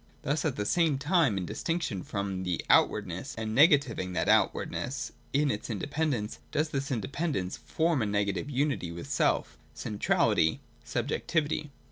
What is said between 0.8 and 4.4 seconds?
time in distinction from the outwardness, and negativing that